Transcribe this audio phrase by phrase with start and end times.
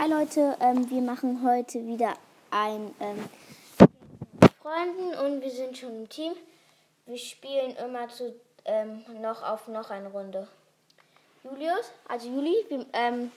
[0.00, 2.14] Hi Leute, ähm, wir machen heute wieder
[2.52, 3.28] ein ähm,
[4.62, 6.34] Freunden und wir sind schon im Team.
[7.06, 8.32] Wir spielen immer zu
[8.64, 10.46] ähm, noch auf noch eine Runde.
[11.42, 13.32] Julius, also Juli, wir ähm,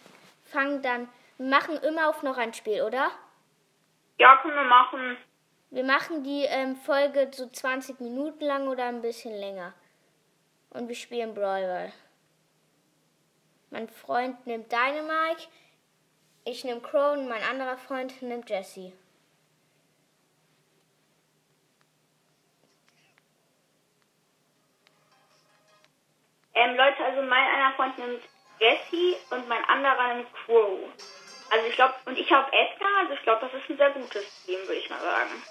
[0.46, 3.10] fangen dann, wir machen immer auf noch ein Spiel, oder?
[4.20, 5.18] Ja, können wir machen.
[5.72, 9.74] Wir machen die ähm, Folge so 20 Minuten lang oder ein bisschen länger.
[10.70, 11.92] Und wir spielen Brawl.
[13.72, 15.48] Mein Freund nimmt Dynamite,
[16.46, 18.94] ich nehme Crow und mein anderer Freund nimmt Jesse.
[26.54, 28.24] Ähm, Leute, also mein einer Freund nimmt
[28.60, 30.80] Jesse und mein anderer nimmt Crow.
[31.50, 34.46] Also ich glaube, und ich habe Edgar, also ich glaube, das ist ein sehr gutes
[34.46, 35.44] Team, würde ich mal sagen.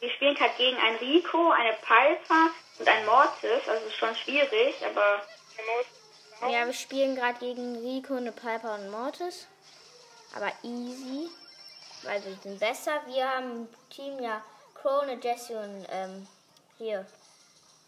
[0.00, 4.74] Wir spielen halt gegen ein Rico, eine Piper und ein Mortis, also ist schon schwierig,
[4.86, 5.22] aber
[6.42, 9.46] Ja, wir spielen gerade gegen Rico, eine Piper und Mortis.
[10.34, 11.28] Aber easy.
[12.02, 13.02] Weil wir sind besser.
[13.06, 14.42] Wir haben im Team ja
[14.74, 16.26] Crow, eine Jessie und ähm,
[16.78, 17.06] hier.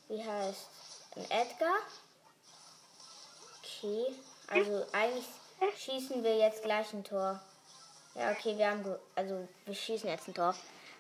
[0.09, 0.69] Wie heißt
[1.17, 1.77] ein Edgar.
[3.59, 4.15] Okay.
[4.49, 5.27] Also eigentlich
[5.79, 7.41] schießen wir jetzt gleich ein Tor.
[8.15, 10.55] Ja, okay, wir haben also wir schießen jetzt ein Tor.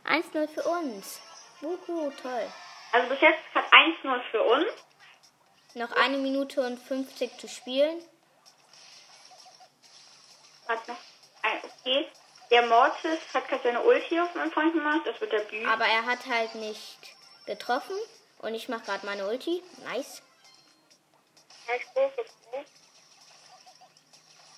[0.06, 1.20] 1-0 für uns.
[1.60, 2.50] Wuhu, toll.
[2.92, 4.66] also bis jetzt hat 1-0 für uns.
[5.74, 8.02] Noch eine Minute und 50 zu spielen.
[11.42, 12.08] Ein, okay.
[12.50, 15.66] Der Mortis hat gerade seine Ulti auf meinen Freund gemacht, das wird der Bühne.
[15.70, 16.98] Aber er hat halt nicht
[17.46, 17.96] getroffen.
[18.38, 19.62] Und ich mache gerade meine Ulti.
[19.84, 20.20] Nice.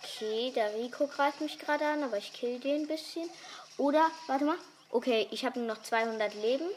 [0.03, 3.29] Okay, der Rico greift mich gerade an, aber ich kill den ein bisschen.
[3.77, 4.59] Oder, warte mal.
[4.91, 6.69] Okay, ich habe nur noch 200 Leben.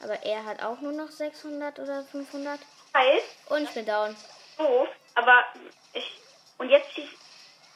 [0.00, 2.60] Aber er hat auch nur noch 600 oder 500.
[2.96, 4.16] Heißt, Und ich bin down.
[4.56, 5.44] doof, aber
[5.92, 6.18] ich.
[6.58, 7.12] Und jetzt schießt.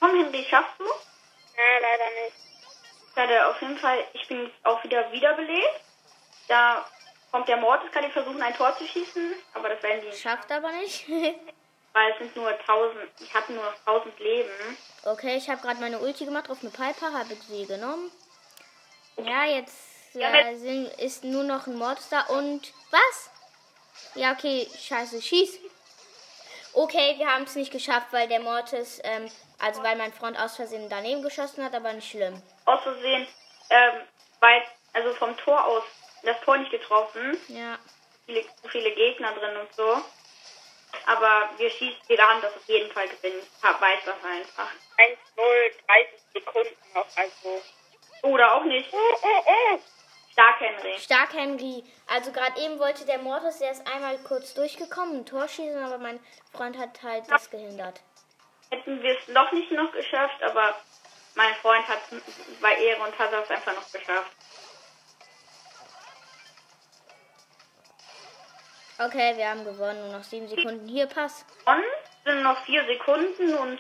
[0.01, 0.85] Komm, Henry, schaffst du?
[0.85, 2.37] Nein, leider nicht.
[3.15, 5.81] Schade, auf jeden Fall, ich bin auch wieder wiederbelebt.
[6.49, 6.87] Da
[7.31, 10.51] kommt der Mortis, kann ich versuchen, ein Tor zu schießen, aber das werden die Schafft
[10.51, 11.07] aber nicht.
[11.93, 14.51] weil es sind nur 1000, ich hatte nur noch 1000 Leben.
[15.05, 18.11] okay, ich habe gerade meine Ulti gemacht auf eine Piper, habe sie genommen.
[19.19, 23.31] Ja, jetzt Ja, äh, sind, ist nur noch ein Monster und was?
[24.15, 25.59] Ja, okay, scheiße, schieß.
[26.73, 30.57] Okay, wir haben es nicht geschafft, weil der Mortis, ähm, also weil mein Freund aus
[30.57, 32.41] Versehen daneben geschossen hat, aber nicht schlimm.
[32.65, 33.27] Aus Versehen,
[33.71, 34.03] ähm,
[34.41, 34.63] weil,
[34.93, 35.83] also vom Tor aus,
[36.23, 37.79] das Tor nicht getroffen, Ja.
[38.27, 40.01] viele, zu viele Gegner drin und so.
[41.07, 43.41] Aber wir schießen, wir werden das auf jeden Fall gewinnen.
[43.41, 44.71] Ich weiß das einfach.
[44.99, 47.63] 1-0, 30 Sekunden noch, also.
[48.23, 48.89] Oder auch nicht.
[48.93, 49.79] Oh, oh, oh.
[50.41, 50.99] Stark, Henry.
[50.99, 51.85] Stark Henry.
[52.07, 55.99] Also gerade eben wollte der Mortis, der ist einmal kurz durchgekommen, ein Tor schießen, aber
[55.99, 56.19] mein
[56.53, 58.01] Freund hat halt das gehindert.
[58.71, 60.75] Hätten wir es noch nicht noch geschafft, aber
[61.35, 62.01] mein Freund hat
[62.63, 64.31] bei Ehre und hat es einfach noch geschafft.
[68.99, 70.89] Okay, wir haben gewonnen, nur noch sieben Sekunden.
[70.89, 71.45] Hier, Pass.
[71.67, 71.85] Und
[72.25, 73.79] sind noch vier Sekunden und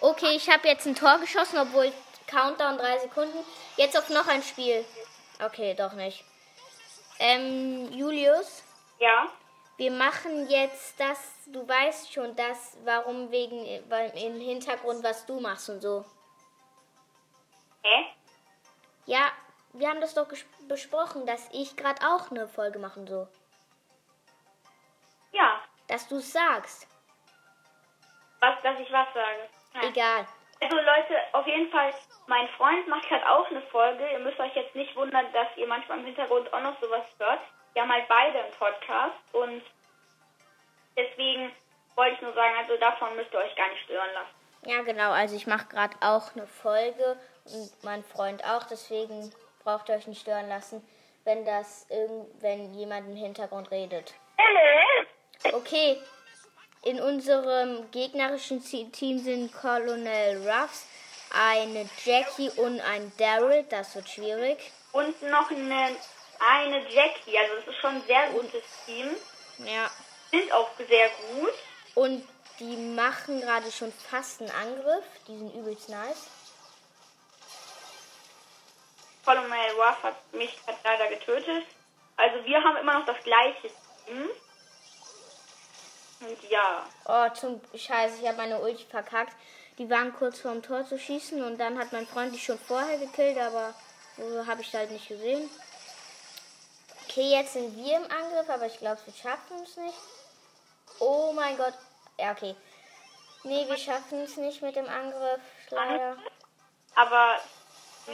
[0.00, 1.92] Okay, ich habe jetzt ein Tor geschossen, obwohl
[2.28, 3.38] Countdown drei Sekunden.
[3.76, 4.84] Jetzt auf noch ein Spiel.
[5.40, 6.24] Okay, doch nicht.
[7.20, 8.64] Ähm, Julius,
[8.98, 9.26] ja.
[9.76, 15.40] wir machen jetzt das, du weißt schon das, warum wegen, weil im Hintergrund, was du
[15.40, 16.04] machst und so.
[17.82, 18.06] Hä?
[19.06, 19.32] Ja,
[19.72, 20.26] wir haben das doch
[20.68, 23.28] besprochen, dass ich gerade auch eine Folge machen so.
[25.32, 25.60] Ja.
[25.86, 26.86] Dass du es sagst.
[28.40, 29.48] Was, dass ich was sage.
[29.74, 29.82] Ja.
[29.88, 30.26] Egal.
[30.60, 31.92] Also Leute, auf jeden Fall,
[32.28, 34.06] mein Freund macht halt auch eine Folge.
[34.12, 37.40] Ihr müsst euch jetzt nicht wundern, dass ihr manchmal im Hintergrund auch noch sowas hört.
[37.72, 39.62] Wir haben halt beide einen Podcast und
[40.96, 41.50] deswegen
[41.96, 44.38] wollte ich nur sagen, also davon müsst ihr euch gar nicht stören lassen.
[44.66, 45.10] Ja, genau.
[45.10, 48.64] Also ich mache gerade auch eine Folge und mein Freund auch.
[48.64, 49.32] Deswegen
[49.64, 50.86] braucht ihr euch nicht stören lassen,
[51.24, 54.14] wenn das irgend, wenn jemand im Hintergrund redet.
[55.52, 56.00] Okay.
[56.84, 60.86] In unserem gegnerischen Team sind Colonel Ruffs,
[61.32, 63.64] eine Jackie und ein Daryl.
[63.70, 64.58] Das wird schwierig.
[64.92, 65.96] Und noch eine,
[66.40, 69.14] eine Jackie, also das ist schon ein sehr gutes Team.
[69.64, 69.90] Ja.
[70.30, 71.54] Sind auch sehr gut.
[71.94, 72.28] Und
[72.60, 75.04] die machen gerade schon fast einen Angriff.
[75.26, 76.26] Die sind übelst nice.
[79.24, 81.64] Colonel Ruff hat mich hat leider getötet.
[82.16, 83.68] Also wir haben immer noch das gleiche
[84.06, 84.28] Team.
[86.20, 89.34] Und ja, Oh, zum Scheiße, ich habe meine Ulti verkackt.
[89.78, 92.98] Die waren kurz vorm Tor zu schießen und dann hat mein Freund die schon vorher
[92.98, 93.72] gekillt, aber
[94.16, 95.48] so habe ich halt nicht gesehen.
[97.04, 99.98] Okay, jetzt sind wir im Angriff, aber ich glaube, wir schaffen es nicht.
[100.98, 101.74] Oh mein Gott.
[102.18, 102.56] Ja, okay.
[103.44, 105.40] Nee, wir schaffen es nicht mit dem Angriff,
[105.70, 106.16] leider.
[106.96, 107.36] Aber,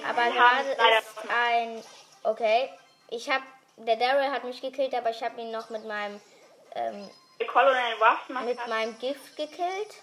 [0.06, 1.82] Aber leider ist ein.
[2.22, 2.70] Okay.
[3.08, 3.42] Ich hab.
[3.76, 6.20] Der Daryl hat mich gekillt, aber ich habe ihn noch mit meinem.
[6.74, 7.10] Ähm,
[8.44, 9.94] mit meinem Gift gekillt.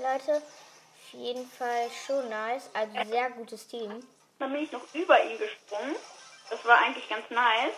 [0.00, 0.36] Leute.
[0.36, 2.70] Auf jeden Fall schon nice.
[2.72, 4.06] Also sehr gutes Team.
[4.38, 5.94] Dann bin ich noch über ihn gesprungen.
[6.48, 7.74] Das war eigentlich ganz nice.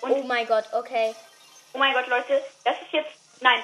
[0.00, 1.14] Und Oh mein Gott, okay.
[1.72, 3.12] oh mein Gott, Leute, das ist jetzt.
[3.40, 3.62] Nein,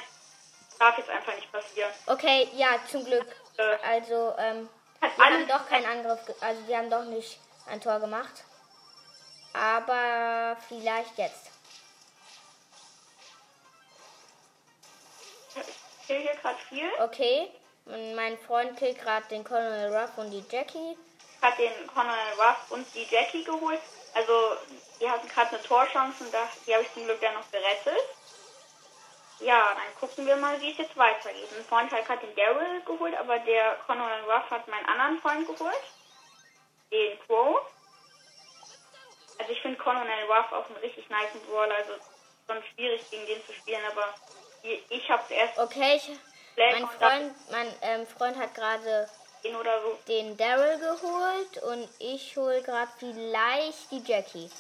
[0.78, 1.90] darf jetzt einfach nicht passieren.
[2.06, 3.26] Okay, ja, zum Glück.
[3.56, 3.76] Äh.
[3.84, 4.68] Also, ähm,
[5.00, 8.44] Hat wir haben doch keinen Angriff, also die haben doch nicht ein Tor gemacht.
[9.52, 11.50] Aber vielleicht jetzt.
[15.56, 16.88] Ich hier gerade viel.
[17.00, 17.50] Okay,
[17.92, 20.96] und mein Freund killt gerade den Colonel Ruff und die Jackie.
[21.42, 23.80] Hat den Colonel Ruff und die Jackie geholt.
[24.14, 24.56] Also,
[25.00, 28.04] die hatten gerade eine Torchance und da, die habe ich zum Glück dann noch gerettet.
[29.40, 31.48] Ja, dann gucken wir mal, wie es jetzt weitergeht.
[31.56, 35.46] Ein Freund hat gerade den Daryl geholt, aber der Colonel Ruff hat meinen anderen Freund
[35.46, 35.82] geholt.
[36.90, 37.60] Den Crow.
[39.38, 41.92] Also ich finde Colonel Ruff auch einen richtig nice Brawler, also
[42.46, 44.12] schon schwierig gegen den zu spielen, aber
[44.62, 46.10] ich, ich habe zuerst Okay, ich,
[46.60, 49.08] Black mein Freund, mein ähm, Freund hat gerade
[49.42, 49.98] so.
[50.08, 54.50] den Daryl geholt und ich hole gerade vielleicht die Jackie.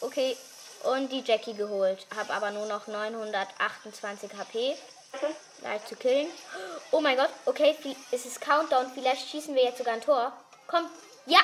[0.00, 0.36] Okay,
[0.84, 2.06] und die Jackie geholt.
[2.16, 4.76] Hab aber nur noch 928 HP.
[5.10, 5.34] Warte.
[5.62, 6.28] Leicht zu killen.
[6.92, 7.74] Oh mein Gott, okay,
[8.12, 8.92] es ist Countdown.
[8.94, 10.32] Vielleicht schießen wir jetzt sogar ein Tor.
[10.68, 10.88] Komm,
[11.24, 11.40] ja,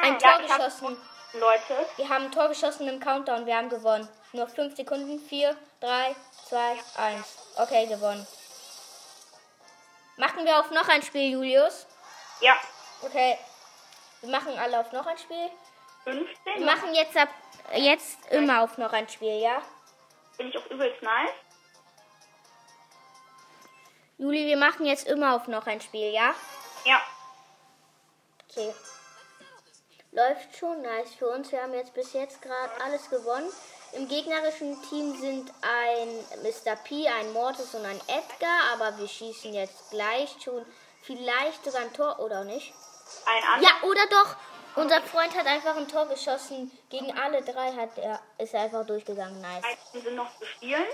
[0.00, 0.96] ein Ja, Tor geschossen.
[1.32, 3.46] Leute, Wir haben ein Tor geschossen im Countdown.
[3.46, 4.08] Wir haben gewonnen.
[4.32, 5.18] Nur 5 Sekunden.
[5.18, 6.14] 4, 3,
[6.48, 7.26] 2, 1.
[7.56, 8.24] Okay, gewonnen.
[10.16, 11.86] Machen wir auf noch ein Spiel, Julius?
[12.40, 12.56] ja,
[13.02, 13.38] Okay.
[14.20, 15.50] Wir machen alle auf noch ein Spiel.
[16.04, 16.26] 15.
[16.56, 17.28] Wir machen jetzt ab
[17.74, 19.60] jetzt immer auf noch ein Spiel, ja?
[20.38, 21.30] Bin ich auch übelst nice.
[24.18, 26.34] Juli, wir machen jetzt immer auf noch ein Spiel, ja?
[26.84, 27.00] Ja.
[28.48, 28.72] Okay.
[30.12, 31.50] Läuft schon nice für uns.
[31.50, 33.50] Wir haben jetzt bis jetzt gerade alles gewonnen.
[33.94, 36.08] Im gegnerischen Team sind ein
[36.42, 36.74] Mr.
[36.82, 40.66] P, ein Mortis und ein Edgar, aber wir schießen jetzt gleich schon
[41.02, 42.72] vielleicht sogar ein Tor oder nicht.
[43.26, 43.70] Ein anderer.
[43.70, 44.36] Ja, oder doch.
[44.76, 46.76] Unser Freund hat einfach ein Tor geschossen.
[46.90, 49.40] Gegen alle drei hat er, ist er einfach durchgegangen.
[49.40, 49.62] Nice.
[49.62, 50.86] Zeiten sind noch zu spielen.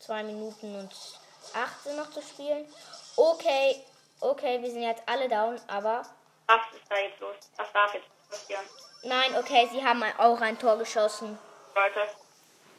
[0.00, 0.92] Zwei Minuten und
[1.54, 2.66] acht sind noch zu spielen.
[3.14, 3.84] Okay,
[4.20, 6.02] okay, wir sind jetzt alle down, aber
[6.46, 7.36] Was ist da jetzt los?
[7.56, 8.64] Was darf jetzt passieren?
[9.04, 11.38] nein, okay, sie haben auch ein Tor geschossen.
[11.74, 12.08] Leute.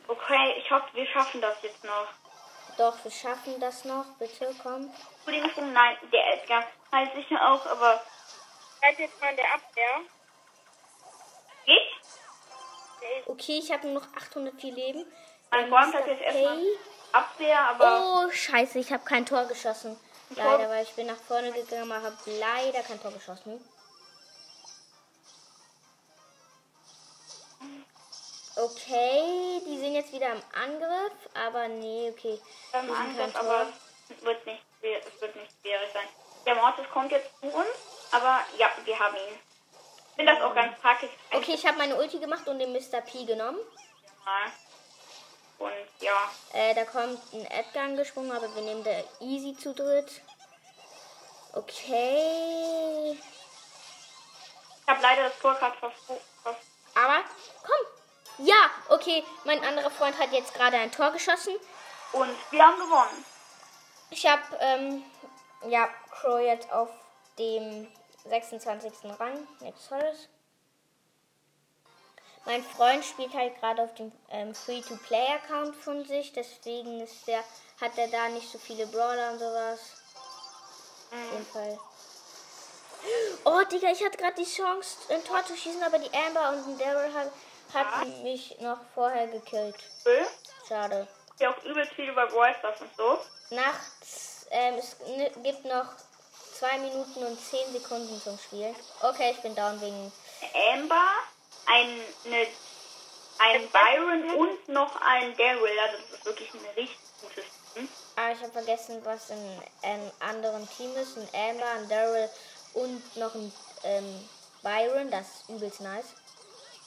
[0.07, 2.07] Okay, ich hoffe, wir schaffen das jetzt noch.
[2.77, 4.05] Doch, wir schaffen das noch.
[4.19, 4.91] Bitte, komm.
[5.25, 8.01] Entschuldigung, nein, der Edgar halt sicher auch, aber
[8.81, 10.01] Seid jetzt mal in der Abwehr.
[11.65, 13.27] ich?
[13.27, 15.05] Okay, ich habe nur noch 804 Leben.
[15.51, 16.57] Mein Äh, Freund hat jetzt erstmal.
[17.11, 19.99] Abwehr, aber Oh, scheiße, ich habe kein Tor geschossen.
[20.35, 23.63] Leider, weil ich bin nach vorne gegangen, aber habe leider kein Tor geschossen.
[28.61, 32.39] Okay, die sind jetzt wieder im Angriff, aber nee, okay.
[32.73, 33.67] ähm, sind Angriff, aber
[34.09, 36.07] es wird nicht es wird nicht schwierig sein.
[36.45, 37.67] Der Mortis kommt jetzt zu uns,
[38.11, 39.39] aber ja, wir haben ihn.
[40.09, 41.09] Ich finde das auch ganz praktisch.
[41.33, 43.01] Okay, ich habe meine Ulti gemacht und den Mr.
[43.01, 43.59] P genommen.
[44.25, 44.51] Mal.
[45.59, 50.21] Und ja, Äh, da kommt ein Edgar angesprungen, aber wir nehmen der Easy zu dritt.
[51.53, 53.11] Okay.
[53.11, 56.55] ich habe leider das Tor gerade verfo- ver
[56.95, 57.23] Aber,
[57.63, 58.00] komm.
[58.43, 59.23] Ja, okay.
[59.43, 61.53] Mein anderer Freund hat jetzt gerade ein Tor geschossen.
[62.13, 63.25] Und wir haben gewonnen.
[64.09, 65.03] Ich habe, ähm,
[65.67, 66.89] ja, Crow jetzt auf
[67.37, 67.87] dem
[68.25, 68.93] 26.
[69.19, 69.47] Rang.
[69.61, 70.27] Nichts Tolles.
[72.45, 77.43] Mein Freund spielt halt gerade auf dem ähm, Free-to-Play-Account von sich, deswegen ist der,
[77.79, 79.79] hat er da nicht so viele Brawler und sowas.
[81.11, 81.79] Auf jeden Fall.
[83.45, 86.79] Oh, Digga, ich hatte gerade die Chance, ein Tor zu schießen, aber die Amber und
[86.79, 87.31] der Daryl hat,
[87.73, 89.75] hat mich noch vorher gekillt.
[90.03, 90.27] Will.
[90.67, 91.07] Schade.
[91.39, 93.19] Ja, auch übelst viel über Brawl Stars und so.
[93.55, 94.95] Nachts, ähm, es
[95.43, 95.87] gibt noch
[96.53, 98.75] zwei Minuten und zehn Sekunden zum Spiel.
[99.01, 100.11] Okay, ich bin down wegen.
[100.73, 101.07] Amber,
[101.65, 101.89] ein,
[102.25, 102.47] eine,
[103.39, 105.79] ein Byron und noch ein Daryl.
[105.79, 107.89] Also das ist wirklich ein richtig gutes Team.
[108.15, 111.17] Ah, ich habe vergessen, was in einem anderen Team ist.
[111.17, 112.29] Ein Amber, ein Daryl
[112.73, 113.51] und noch ein
[113.83, 114.29] ähm,
[114.61, 115.09] Byron.
[115.09, 116.13] Das ist übelst nice.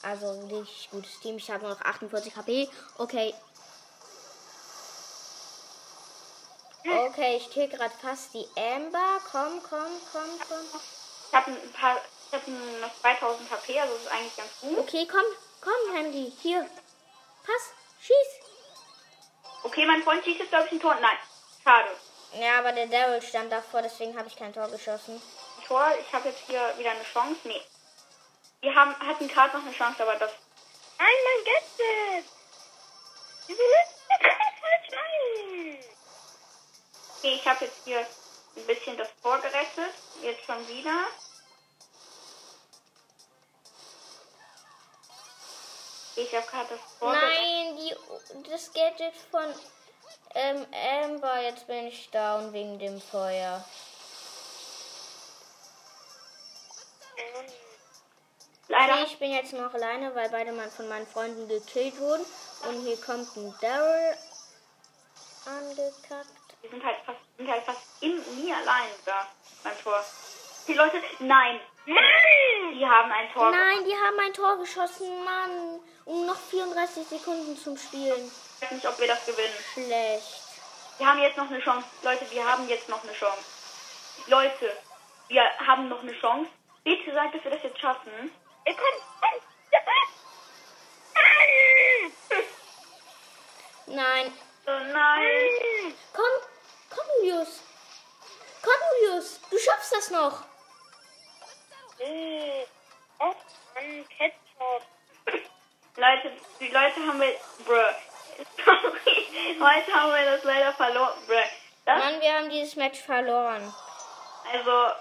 [0.04, 1.38] Also richtig gutes Team.
[1.38, 2.68] Ich habe nur noch 48 HP.
[2.99, 3.34] Okay.
[6.87, 9.20] Okay, ich kill gerade fast die Amber.
[9.30, 10.80] Komm, komm, komm, komm.
[11.28, 14.78] Ich habe ein paar, ich habe noch 2000 HP, also das ist eigentlich ganz gut.
[14.78, 15.25] Okay, komm,
[15.62, 16.32] komm, Handy.
[16.42, 16.68] Hier.
[17.46, 17.70] Pass,
[18.00, 18.44] schieß.
[19.62, 20.96] Okay, mein Freund schießt jetzt, glaube ich, ein Tor.
[21.00, 21.16] Nein,
[21.62, 21.88] schade.
[22.38, 25.23] Ja, aber der Daryl stand davor, deswegen habe ich kein Tor geschossen.
[25.66, 27.40] Tor, ich habe jetzt hier wieder eine Chance.
[27.44, 27.62] Nee.
[28.64, 30.33] Wir haben, hatten gerade noch eine Chance, aber das.
[30.99, 31.09] Nein,
[34.59, 35.85] falsch rein?
[37.18, 38.06] Okay, ich habe jetzt hier
[38.56, 39.92] ein bisschen das Tor gerettet.
[40.23, 41.09] Jetzt schon wieder.
[46.16, 47.12] Ich habe gerade das Tor.
[47.12, 47.94] Nein, die,
[48.49, 49.54] das Gadget von
[50.35, 50.66] ähm,
[51.02, 53.62] Amber, jetzt bin ich down wegen dem Feuer.
[58.68, 58.94] Leider.
[58.94, 62.25] Okay, ich bin jetzt noch alleine, weil beide mal von meinen Freunden gekillt wurden.
[62.68, 64.16] Und hier kommt ein Daryl
[65.44, 66.28] angekackt.
[66.62, 69.26] Wir sind halt fast, sind halt fast in mir allein da
[69.62, 70.02] beim Tor.
[70.66, 72.75] Die Leute, nein, Nein!
[72.75, 73.50] die haben ein Tor.
[73.50, 75.80] Nein, die haben ein Tor geschossen, Mann.
[76.06, 78.30] Um noch 34 Sekunden zum Spielen.
[78.56, 79.54] Ich weiß nicht, ob wir das gewinnen.
[79.75, 80.42] Schlecht.
[80.99, 81.87] Wir haben jetzt noch eine Chance.
[82.02, 83.44] Leute, wir haben jetzt noch eine Chance.
[84.26, 84.73] Leute,
[85.28, 86.50] wir haben noch eine Chance.
[86.85, 88.30] Bitte sagt, dass wir das jetzt schaffen.
[88.66, 89.02] Ihr kommt!
[91.06, 92.12] Nein!
[93.87, 94.33] Nein.
[94.66, 95.94] Oh nein.
[96.12, 96.25] Komm,
[96.90, 97.61] komm, Julius.
[98.62, 99.40] Komm, Julius.
[99.50, 100.42] Du schaffst das noch.
[101.99, 102.64] Äh,
[103.21, 103.33] Oh,
[103.75, 104.83] Mann, Ketchup.
[105.97, 107.35] Leute, die Leute haben wir.
[107.64, 107.94] Bruh.
[108.64, 109.56] Sorry.
[109.61, 111.14] Heute haben wir das leider verloren.
[111.26, 111.35] Bruh.
[111.85, 113.73] Das, Mann, wir haben dieses Match verloren.
[114.52, 114.94] also.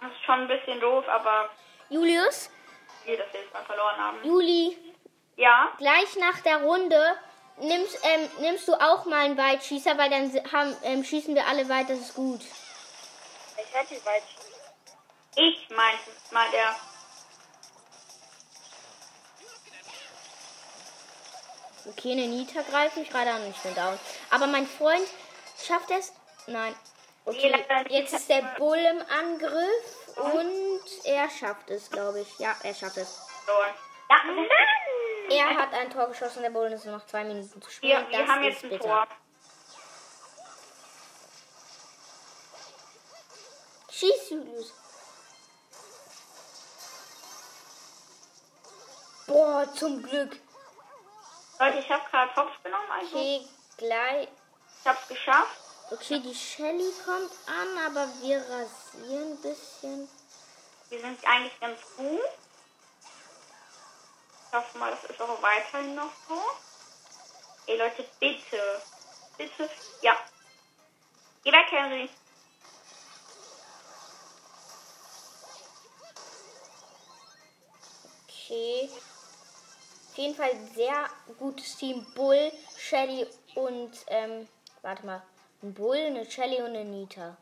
[0.00, 1.48] Das ist schon ein bisschen doof, aber
[1.90, 2.50] Julius,
[3.04, 4.24] wir das jetzt mal verloren haben.
[4.24, 4.76] Juli,
[5.36, 7.16] Ja, gleich nach der Runde
[7.58, 11.68] nimmst, ähm, nimmst du auch mal einen Weitschießer, weil dann haben, ähm, schießen wir alle
[11.68, 12.40] weit, das ist gut.
[12.42, 14.52] Ich hab die Weitschießen.
[15.36, 16.74] ich meinte mal der.
[21.86, 23.98] Okay, eine Nita greift mich gerade an und ich bin down.
[24.30, 25.06] Aber mein Freund
[25.66, 26.12] schafft es.
[26.46, 26.74] Nein.
[27.24, 27.90] Okay, Nee, nicht.
[27.90, 30.67] jetzt ist der Bull im Angriff und
[31.04, 32.38] er schafft es, glaube ich.
[32.38, 33.18] Ja, er schafft es.
[35.30, 38.06] Ja, Er hat ein Tor geschossen, der Bull ist noch zwei Minuten zu spielen.
[38.06, 38.84] wir, wir das haben jetzt ein bitter.
[38.84, 39.06] Tor.
[43.90, 44.72] Schieß, Julius.
[49.26, 50.36] Boah, zum Glück.
[51.58, 54.28] Leute, ich habe gerade Hops genommen, also Okay, gleich.
[54.80, 55.60] ich habe es geschafft.
[55.90, 60.08] Okay, die Shelly kommt an, aber wir rasieren ein bisschen.
[60.88, 62.20] Wir sind eigentlich ganz gut.
[64.46, 66.40] Ich hoffe mal, das ist auch weiterhin noch so.
[67.66, 68.82] Ey Leute, bitte.
[69.36, 69.68] Bitte.
[70.00, 70.16] Ja.
[71.44, 72.08] Geh weg, Henry.
[78.24, 78.90] Okay.
[80.10, 82.06] Auf jeden Fall sehr gutes Team.
[82.14, 84.48] Bull, Shelly und, ähm,
[84.80, 85.22] warte mal.
[85.62, 87.36] Ein Bull, eine Shelly und eine Nita.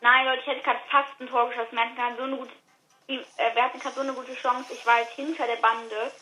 [0.00, 1.72] Nein, Leute, ich hätte gerade fast ein Tor geschossen.
[1.72, 2.52] Wir hatten gerade so eine gute,
[3.08, 4.72] äh, wir hatten gerade so eine gute Chance.
[4.72, 6.12] Ich war halt hinter der Bande.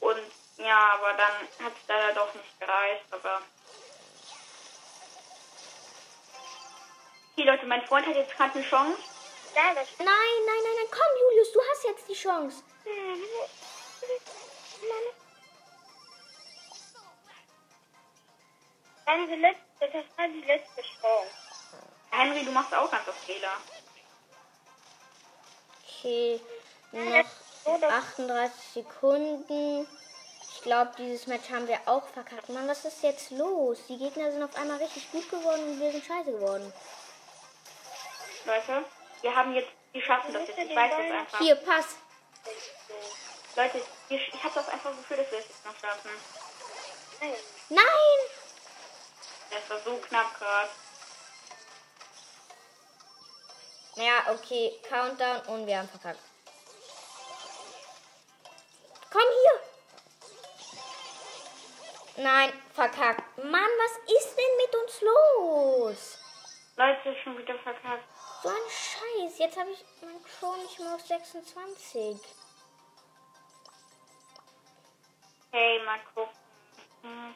[0.00, 0.20] Und
[0.58, 3.04] ja, aber dann hat es leider doch nicht gereicht.
[3.10, 3.42] Aber.
[7.32, 8.98] Okay, Leute, mein Freund hat jetzt gerade eine Chance.
[9.54, 10.06] Nein, nein,
[10.46, 10.86] nein, nein.
[10.90, 12.62] Komm, Julius, du hast jetzt die Chance.
[19.06, 21.45] war die letzte, das war die letzte Chance.
[22.16, 23.52] Henry, du machst auch ganz oft Fehler.
[25.84, 26.40] Okay,
[26.92, 29.86] noch 38 Sekunden.
[30.54, 32.48] Ich glaube, dieses Match haben wir auch verkackt.
[32.48, 33.78] Mann, was ist jetzt los?
[33.88, 36.72] Die Gegner sind auf einmal richtig gut geworden und wir sind scheiße geworden.
[38.46, 38.84] Leute,
[39.20, 40.58] wir haben jetzt, wir schaffen das jetzt.
[40.58, 41.38] Ich weiß das einfach.
[41.38, 41.96] Hier, pass.
[43.56, 46.10] Leute, wir, ich habe das einfach Gefühl, dass wir es jetzt noch schaffen.
[47.20, 47.34] Nein.
[47.68, 47.84] Nein!
[49.50, 50.70] Das war so knapp gerade.
[53.96, 54.78] Ja, okay.
[54.88, 56.20] Countdown und wir haben verkackt.
[59.10, 59.60] Komm hier!
[62.24, 63.38] Nein, verkackt.
[63.38, 66.18] Mann, was ist denn mit uns los?
[66.76, 68.04] Leute, schon wieder verkackt.
[68.42, 69.38] So ein Scheiß.
[69.38, 72.20] Jetzt habe ich mein Crow nicht mehr auf 26.
[75.52, 76.36] Hey, mal gucken.
[77.02, 77.34] Mhm.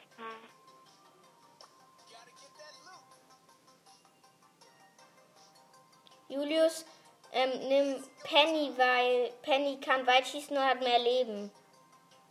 [6.30, 6.86] Julius,
[7.32, 11.50] ähm, nimm Penny, weil Penny kann weit schießen und hat mehr Leben.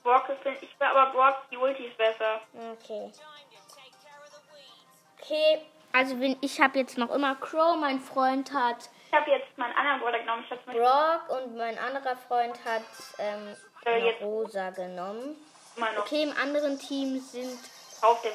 [0.04, 2.42] Brock ist, ich will aber Brock, die Ulti ist besser.
[2.74, 3.12] Okay.
[5.22, 9.58] Okay, also wenn, ich habe jetzt noch immer Crow, mein Freund hat Ich habe jetzt
[9.58, 10.46] meinen anderen Bruder genommen.
[10.50, 12.84] Ich Brock und mein anderer Freund hat
[13.18, 15.36] ähm, Äh, Rosa genommen.
[15.98, 17.58] Okay, im anderen Team sind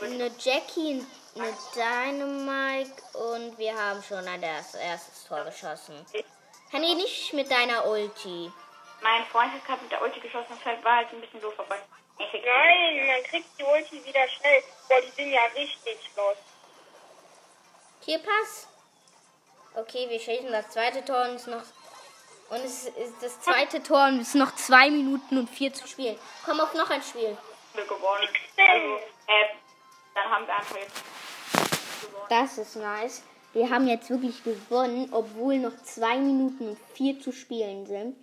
[0.03, 1.05] eine Jackie,
[1.37, 4.81] ein eine Dynamite und wir haben schon ein erstes,
[5.25, 6.07] erstes Tor geschossen.
[6.71, 8.53] Henny, nicht mit deiner Ulti.
[9.03, 11.77] Mein Freund hat gerade mit der Ulti geschossen, das war halt ein bisschen doof, aber.
[12.19, 14.63] Nein, man kriegt die Ulti wieder schnell.
[14.89, 16.37] Boah, die sind ja richtig los.
[18.01, 18.69] Hier, Pass.
[19.75, 21.63] Okay, wir schießen das zweite Tor und es ist noch.
[22.51, 25.89] Und es ist das zweite Tor und es ist noch zwei Minuten und vier zu
[25.89, 26.19] spielen.
[26.45, 27.37] Komm auf noch ein Spiel.
[27.73, 28.29] Wir gewonnen.
[28.57, 29.47] Also, äh,
[30.15, 31.03] dann haben wir einfach jetzt
[32.03, 32.27] gewonnen.
[32.29, 33.23] Das ist nice.
[33.55, 38.17] Wir haben jetzt wirklich gewonnen, obwohl noch zwei Minuten und vier zu spielen sind.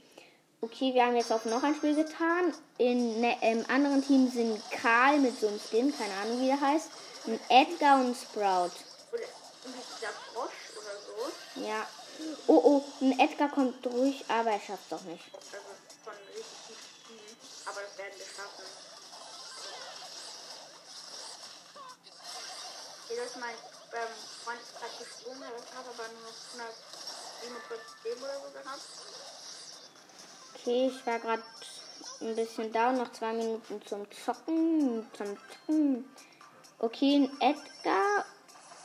[0.59, 2.53] Okay, wir haben jetzt auf noch ein Spiel getan.
[2.77, 6.59] In, ne, Im anderen Team sind Karl mit so einem Skin, keine Ahnung wie der
[6.59, 6.89] heißt,
[7.27, 8.71] ein Edgar und Sprout.
[9.11, 9.23] Oder
[9.65, 11.61] dieser Frosch oder so.
[11.61, 11.87] Ja.
[12.47, 15.23] Oh, oh, ein Edgar kommt durch, aber er schafft doch nicht.
[15.33, 15.57] Also
[16.03, 17.37] von richtig Team.
[17.65, 18.65] Aber das werden wir schaffen.
[23.07, 23.55] Hier ist mein
[23.93, 24.07] ähm,
[24.43, 24.59] Freund
[25.31, 26.37] gesprungen, er hat aber nur noch
[27.43, 28.81] 147 Leben oder so gehabt.
[30.55, 31.43] Okay, ich war gerade
[32.21, 35.09] ein bisschen down, noch zwei Minuten zum Zocken.
[35.13, 36.15] Zum Zocken.
[36.79, 38.25] Okay, ein Edgar.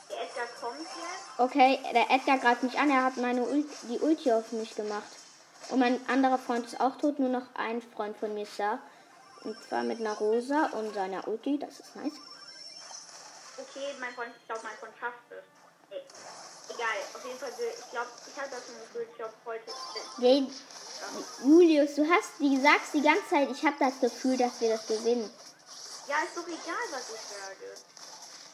[0.09, 1.39] Der Edgar kommt jetzt.
[1.39, 5.07] Okay, der Edgar greift mich an, er hat meine Ul die Ulti auf mich gemacht.
[5.69, 8.79] Und mein anderer Freund ist auch tot, nur noch ein Freund von mir ist da.
[9.43, 12.13] Und zwar mit einer Rosa und seiner Ulti, das ist nice.
[13.57, 15.56] Okay, mein Freund, ich glaube, mein Freund schafft es.
[15.89, 19.71] Egal, auf jeden Fall, ich glaube, ich habe das schon gefühlt, ich glaube, heute.
[20.19, 20.47] Jay,
[21.43, 24.87] Julius, du hast, wie sagst die ganze Zeit, ich habe das Gefühl, dass wir das
[24.87, 25.29] gewinnen.
[26.07, 27.73] Ja, ist doch egal, was ich sage.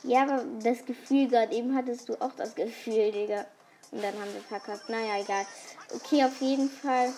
[0.04, 3.46] Ja, aber das Gefühl gerade, eben hattest du auch das Gefühl, Digga.
[3.92, 4.90] Und dann haben wir verkackt.
[4.90, 5.46] Naja, egal.
[5.94, 7.14] Okay, auf jeden Fall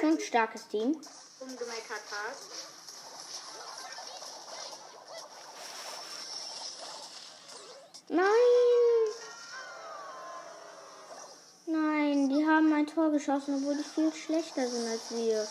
[0.00, 1.00] schon ein starkes Team.
[1.40, 2.46] Rumgemeckert hast.
[8.08, 8.85] Nein!
[11.68, 15.46] Nein, die haben ein Tor geschossen, obwohl die viel schlechter sind als wir.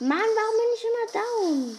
[0.00, 1.78] Mann, warum bin ich immer down?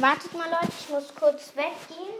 [0.00, 2.14] Wartet mal, Leute, ich muss kurz weggehen.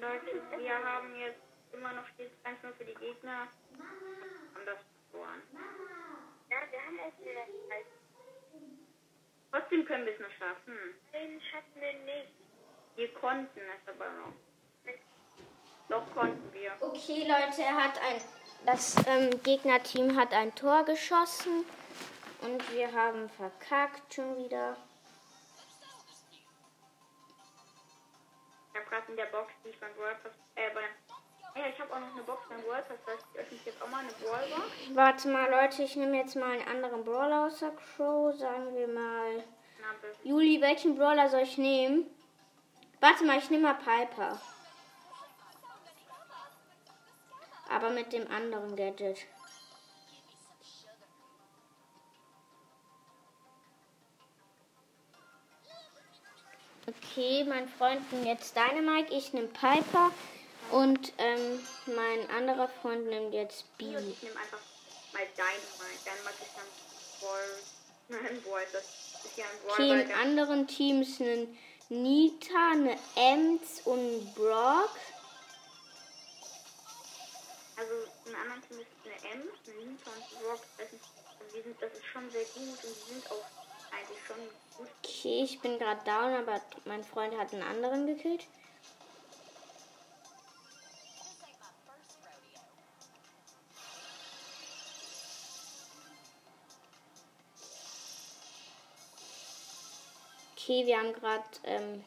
[0.00, 1.42] Leute, wir haben jetzt
[1.72, 3.48] immer noch stets 1-0 für die Gegner.
[4.54, 4.78] Und das
[5.10, 5.42] verloren.
[6.50, 7.86] Ja, wir haben auch nur noch Zeit.
[9.50, 10.74] Trotzdem können wir es noch schaffen.
[11.12, 12.32] Den schaffen wir nicht.
[12.96, 14.32] Wir konnten es aber noch.
[15.90, 16.72] Doch konnten wir.
[16.80, 18.22] Okay, Leute, er hat ein.
[18.64, 21.66] Das ähm, Gegnerteam hat ein Tor geschossen.
[22.40, 24.76] Und wir haben verkackt schon wieder.
[28.72, 30.84] Ich habe gerade in der Box, die ich beim World Pass, äh, beim,
[31.54, 33.82] ja, ich habe auch noch eine Box beim World Pass, das heißt, ich öffne jetzt
[33.82, 34.94] auch mal eine Wallbox.
[34.94, 38.34] Warte mal, Leute, ich nehme jetzt mal einen anderen Brawler außer Crow.
[38.34, 39.44] Sagen wir mal.
[40.24, 42.06] Juli, welchen Brawler soll ich nehmen?
[43.00, 44.40] Warte mal, ich nehme mal Piper.
[47.68, 49.26] Aber mit dem anderen Gadget.
[56.86, 60.10] Okay, mein Freund nimmt jetzt Dynamite, ich nehme Piper
[60.72, 63.84] und ähm, mein anderer Freund nimmt jetzt B.
[63.84, 64.58] Ich nehme einfach
[65.12, 66.04] mal Dynamite.
[66.04, 67.58] Dynamite ist dann Wall,
[68.12, 68.82] nein, Wall, das
[69.24, 74.90] ist ja ein Wall, Okay, der- anderen Teams einen Nita, eine Ems und einen Brock.
[77.76, 77.92] Also
[78.26, 80.60] in anderen Team ist eine M, eine Nita und ein Rock.
[80.78, 81.00] Das ist,
[81.40, 83.44] also die sind, das ist schon sehr gut und die sind auch
[83.92, 84.36] eigentlich schon
[84.78, 84.88] gut.
[85.04, 88.44] Okay, ich bin gerade down, aber mein Freund hat einen anderen gekillt.
[100.62, 102.04] Okay, wir haben gerade ähm,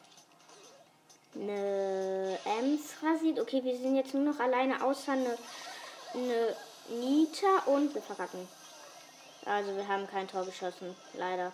[1.34, 3.38] eine Ems rasiert.
[3.38, 5.36] Okay, wir sind jetzt nur noch alleine, außer eine,
[6.14, 6.56] eine
[6.88, 8.48] Nita und wir verkacken.
[9.44, 11.52] Also wir haben kein Tor geschossen, leider.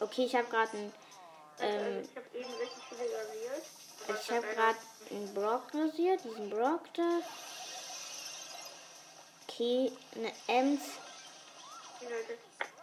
[0.00, 0.92] Okay, ich habe gerade einen,
[1.58, 3.66] Also ähm, ich habe eben richtig viele rasiert.
[4.06, 4.78] aber ich habe gerade
[5.10, 7.22] einen Brock rasiert, diesen Brock da.
[9.58, 10.82] Okay, eine Ems,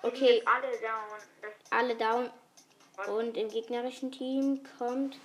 [0.01, 0.41] Okay.
[0.45, 1.21] Alle down.
[1.41, 2.31] Das alle down.
[3.07, 5.17] Und im gegnerischen Team kommt.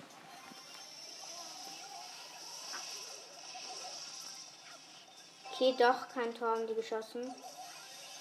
[5.51, 7.33] Okay, doch, kein Tor haben die geschossen.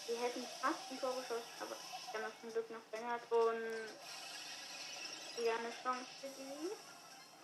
[0.08, 1.76] Die hätten fast ein Tor geschossen, aber
[2.12, 3.62] dann noch zum Glück noch Bennert und
[5.36, 6.70] wieder eine Chance für die.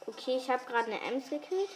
[0.07, 1.71] Okay, ich habe gerade eine Ems gekillt.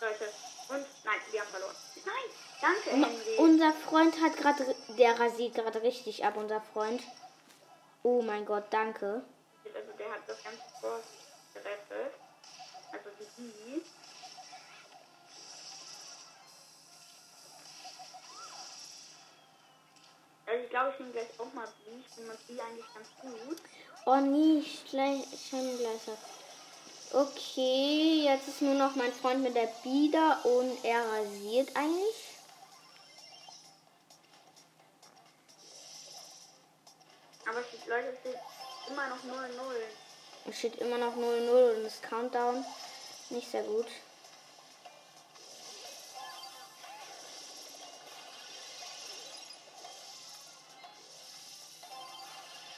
[0.00, 0.32] Leute.
[0.70, 1.76] Und nein, wir haben verloren.
[2.04, 2.14] Nein,
[2.60, 3.36] danke, Henry.
[3.38, 7.02] Unser Freund hat gerade, der rasiert gerade richtig ab, unser Freund.
[8.02, 9.24] Oh mein Gott, danke.
[9.64, 11.00] Also der hat das ganze Tor
[11.54, 12.14] gerettet.
[12.92, 13.84] Also die die.
[20.46, 22.00] Also ich glaube, ich nehme gleich auch mal die.
[22.00, 23.58] Ich finde die eigentlich ganz gut.
[24.06, 26.16] Oh nee, Schemmengleiser.
[27.12, 32.14] Okay, jetzt ist nur noch mein Freund mit der Bieder und er rasiert eigentlich.
[37.48, 38.38] Aber es Leute, es steht
[38.88, 39.50] immer noch 0-0.
[40.48, 42.64] Es steht immer noch 0-0 und das Countdown
[43.30, 43.86] nicht sehr gut.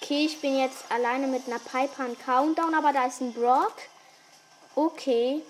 [0.00, 3.74] Okay, ich bin jetzt alleine mit einer Piper und Countdown, aber da ist ein Brock.
[4.74, 5.42] Okay.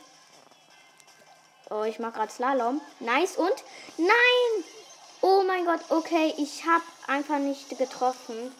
[1.70, 2.80] Oh, ich mache gerade Slalom.
[3.00, 3.54] Nice und
[3.96, 4.64] nein!
[5.20, 8.54] Oh mein Gott, okay, ich habe einfach nicht getroffen.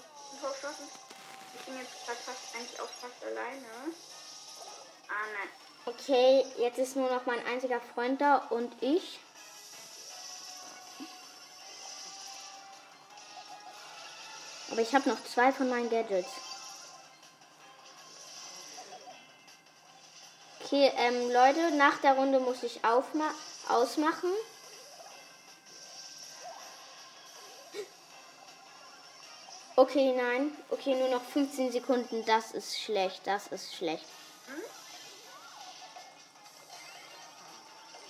[1.55, 3.67] Ich bin jetzt fast eigentlich auch fast alleine.
[5.09, 5.49] Ah nein.
[5.85, 9.19] Okay, jetzt ist nur noch mein einziger Freund da und ich.
[14.71, 16.31] Aber ich habe noch zwei von meinen Gadgets.
[20.73, 23.31] Okay, ähm, Leute, nach der Runde muss ich aufma
[23.69, 24.31] ausmachen.
[29.77, 30.57] Okay, nein.
[30.71, 32.25] Okay, nur noch 15 Sekunden.
[32.25, 33.21] Das ist schlecht.
[33.27, 34.07] Das ist schlecht.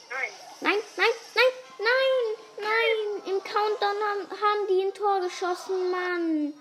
[0.08, 0.30] Nein.
[0.60, 3.34] Nein, nein, nein, nein, nein.
[3.34, 6.54] Im Countdown haben, haben die ein Tor geschossen, Mann.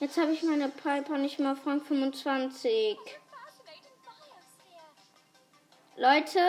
[0.00, 2.98] Jetzt habe ich meine Piper nicht mehr auf Rang 25.
[6.00, 6.40] Leute,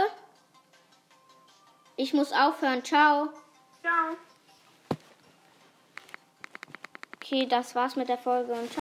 [1.97, 2.85] ich muss aufhören.
[2.85, 3.27] Ciao.
[3.81, 4.15] Ciao.
[7.17, 8.69] Okay, das war's mit der Folge und ciao.